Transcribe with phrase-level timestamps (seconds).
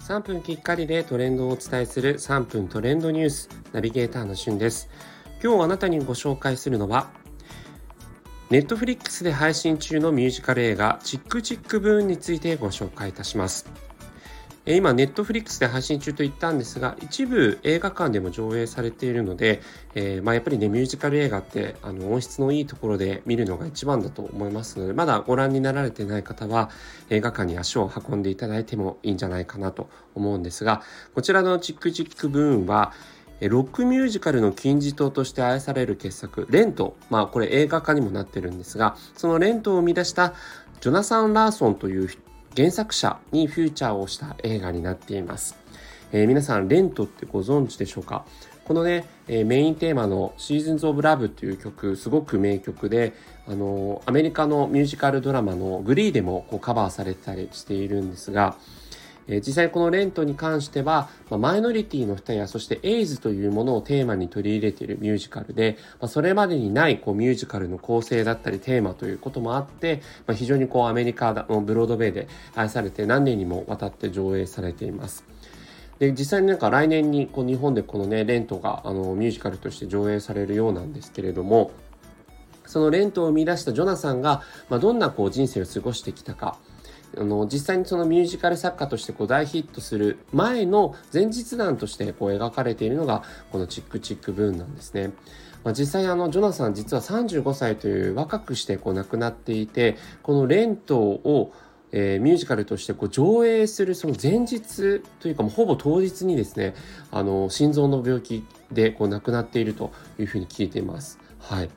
[0.00, 4.88] 3分きっかりでトレンドをお伝えする3分トレンドニュースナビゲーターのしゅんです。
[5.42, 7.10] 今日あなたにご紹介するのは
[8.48, 13.85] ネットフリックスで配信中のミュージカル映画チックチックブーンについてご紹介いたします。
[14.68, 19.60] 今、ネットフリックスで配信中と言ったんですが、一部映画館でも上映されているので、
[19.94, 26.70] えー、まあ、やっぱりね、ミュージカル映画ってあの音質のいいところで見るのが一番だと思いますので、まだご覧になられてない方は、
[27.10, 30.82] 映画館に足を運んでいただいてもいいんじゃないかなと思うんですが、
[31.14, 32.92] こちらのチックチックブーンは、
[33.40, 36.96] ロックミュージカルの金字塔として愛される傑作、レント。
[37.08, 40.34] まあこれ映画化にもなってるんですが、そのレントを生み出した
[40.80, 42.08] ジョナサン・ラーソンという
[42.56, 45.58] 原作者にフューチャーをした映画になっています。
[46.10, 48.24] えー、皆さん、レントってご存知でしょうか？
[48.64, 53.12] このね、えー、メインテーマの Seasons of Love という曲、すごく名曲で、
[53.46, 58.56] あのー、アメリカのミュージカルドラマのグリーでもこうカバーされてたりしているんですが、
[59.28, 75.24] え実際このレントに関しては、まマイノリティの人やそしてエイズというものをテーマに取り入れているミュージカルで、まそれまでにないこうミュージカルの構成だったりテーマということもあって、ま非常にこうアメリカのブロードウェイで愛されて何年にもわたって上映されています。
[75.98, 81.70] で実際になんか来年にこう日本でこのねレントがあのミュージカルとして上映されるようなんですけれども
[82.66, 86.58] そのレントを生み出したジョナサンが、まあ、どんなこう人生を過ごしてきたか
[87.16, 95.12] あの実際にそのミュージカル作家としてこう大ヒットする前の前日談としてこう描かれているのがこのチックチックブーンなんですね。
[95.64, 101.52] まあ、実際あのジョナサン実は35歳という若くしてこう亡くなっていてこのレントを
[101.92, 106.74] えー、ミュージカルとしてこう上映するその前日というかもうほぼ当日にですね
[107.10, 111.18] あの心臓の病気でこう亡くなっているというふうに聞いています。
[111.38, 111.70] はい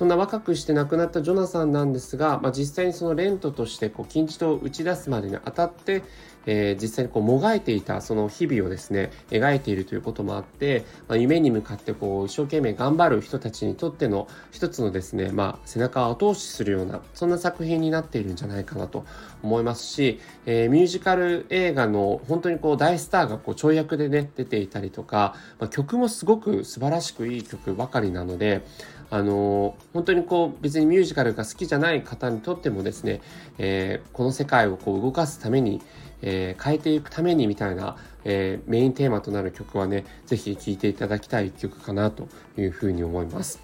[0.00, 6.02] そんな若くして亡くなったジョナサンなんですが、まあ、実際にそのレントとしてこう金字塔を打ち出すまでにあたって、
[6.46, 19.04] えー、実際にこうもがいていたその日々をですね描いているということもあって、まあ、夢に向かってこう一生懸命頑張る人たちにとっての一つのですね、まあ、背中を後押しするようなそんな作品になっているんじゃないかなと
[19.42, 28.62] 思いますし、えー、ミュージカル映画の本当にこう大スターがこう跳躍でね出ていたりとか、まあ、曲もすごく素晴らしくいい曲ばかりなので
[29.10, 33.20] あの本当にこう別にミュージカルが好きじゃない方にとってもですね、
[33.58, 35.82] えー、この世界をこう動かすために、
[36.22, 43.60] えー、変えていくためにみたいな、えー、メインテーマとなる曲はね、ぜひ聴いていただきたい曲かなというふうに思います。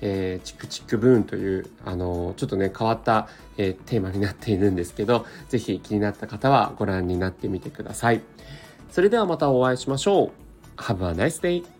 [0.00, 8.20] えー、チクチクブーンという、あのちょっとね、変わった、えー、テーマになっているんですけど、ぜひ気になった方はご覧になってみてください。
[8.90, 10.30] それではまたお会いしましょう。
[10.76, 11.73] Have a nice day!